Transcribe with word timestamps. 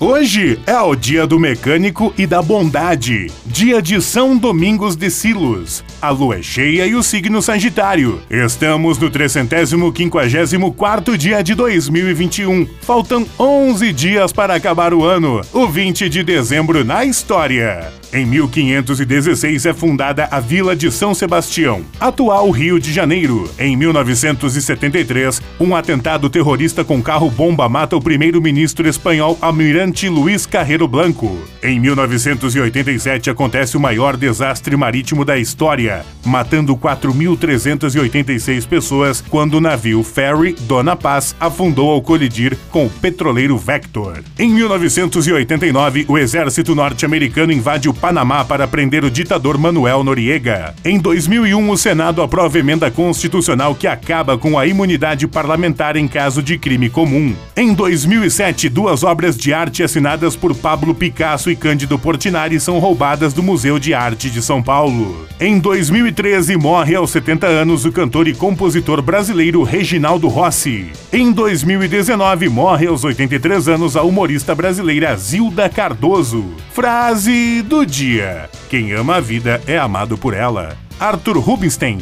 Hoje 0.00 0.60
é 0.64 0.78
o 0.78 0.94
dia 0.94 1.26
do 1.26 1.40
mecânico 1.40 2.14
e 2.16 2.24
da 2.24 2.40
bondade, 2.40 3.26
dia 3.58 3.82
de 3.82 4.00
São 4.00 4.38
Domingos 4.38 4.94
de 4.94 5.10
Silos. 5.10 5.82
A 6.00 6.10
lua 6.10 6.36
é 6.36 6.42
cheia 6.42 6.86
e 6.86 6.94
o 6.94 7.02
signo 7.02 7.42
Sagitário. 7.42 8.22
Estamos 8.30 8.98
no 8.98 9.10
354 9.10 11.18
dia 11.18 11.42
de 11.42 11.56
2021. 11.56 12.68
Faltam 12.82 13.26
11 13.36 13.92
dias 13.92 14.32
para 14.32 14.54
acabar 14.54 14.94
o 14.94 15.04
ano, 15.04 15.40
o 15.52 15.66
20 15.66 16.08
de 16.08 16.22
dezembro 16.22 16.84
na 16.84 17.04
história. 17.04 17.92
Em 18.10 18.24
1516 18.24 19.66
é 19.66 19.74
fundada 19.74 20.28
a 20.30 20.40
Vila 20.40 20.74
de 20.74 20.90
São 20.90 21.12
Sebastião, 21.12 21.82
atual 22.00 22.50
Rio 22.50 22.80
de 22.80 22.90
Janeiro. 22.90 23.50
Em 23.58 23.76
1973, 23.76 25.42
um 25.60 25.76
atentado 25.76 26.30
terrorista 26.30 26.82
com 26.82 27.02
carro-bomba 27.02 27.68
mata 27.68 27.96
o 27.96 28.00
primeiro-ministro 28.00 28.88
espanhol 28.88 29.36
Almirante 29.42 30.08
Luiz 30.08 30.46
Carreiro 30.46 30.88
Blanco. 30.88 31.36
Em 31.62 31.78
1987 31.78 33.28
acontece 33.28 33.47
o 33.74 33.80
maior 33.80 34.16
desastre 34.16 34.76
marítimo 34.76 35.24
da 35.24 35.38
história, 35.38 36.04
matando 36.24 36.76
4.386 36.76 38.66
pessoas 38.66 39.24
quando 39.28 39.54
o 39.54 39.60
navio 39.60 40.02
Ferry 40.02 40.54
Dona 40.60 40.94
Paz 40.94 41.34
afundou 41.40 41.90
ao 41.90 42.02
colidir 42.02 42.56
com 42.70 42.86
o 42.86 42.90
petroleiro 42.90 43.56
Vector. 43.56 44.22
Em 44.38 44.50
1989, 44.50 46.04
o 46.08 46.18
exército 46.18 46.74
norte-americano 46.74 47.52
invade 47.52 47.88
o 47.88 47.94
Panamá 47.94 48.44
para 48.44 48.68
prender 48.68 49.04
o 49.04 49.10
ditador 49.10 49.56
Manuel 49.56 50.04
Noriega. 50.04 50.74
Em 50.84 50.98
2001, 50.98 51.70
o 51.70 51.76
Senado 51.76 52.22
aprova 52.22 52.58
emenda 52.58 52.90
constitucional 52.90 53.74
que 53.74 53.86
acaba 53.86 54.36
com 54.36 54.58
a 54.58 54.66
imunidade 54.66 55.26
parlamentar 55.26 55.96
em 55.96 56.06
caso 56.06 56.42
de 56.42 56.58
crime 56.58 56.90
comum. 56.90 57.34
Em 57.56 57.72
2007, 57.72 58.68
duas 58.68 59.02
obras 59.02 59.36
de 59.36 59.52
arte 59.52 59.82
assinadas 59.82 60.36
por 60.36 60.54
Pablo 60.54 60.94
Picasso 60.94 61.50
e 61.50 61.56
Cândido 61.56 61.98
Portinari 61.98 62.60
são 62.60 62.78
roubadas 62.78 63.32
do 63.38 63.42
Museu 63.42 63.78
de 63.78 63.94
Arte 63.94 64.28
de 64.28 64.42
São 64.42 64.60
Paulo. 64.60 65.24
Em 65.38 65.60
2013, 65.60 66.56
morre 66.56 66.96
aos 66.96 67.12
70 67.12 67.46
anos 67.46 67.84
o 67.84 67.92
cantor 67.92 68.26
e 68.26 68.34
compositor 68.34 69.00
brasileiro 69.00 69.62
Reginaldo 69.62 70.26
Rossi. 70.26 70.90
Em 71.12 71.30
2019, 71.30 72.48
morre 72.48 72.88
aos 72.88 73.04
83 73.04 73.68
anos 73.68 73.96
a 73.96 74.02
humorista 74.02 74.56
brasileira 74.56 75.16
Zilda 75.16 75.68
Cardoso. 75.68 76.44
Frase 76.72 77.62
do 77.62 77.86
dia: 77.86 78.50
Quem 78.68 78.90
ama 78.90 79.16
a 79.16 79.20
vida 79.20 79.62
é 79.68 79.78
amado 79.78 80.18
por 80.18 80.34
ela. 80.34 80.76
Arthur 80.98 81.38
Rubinstein 81.38 81.98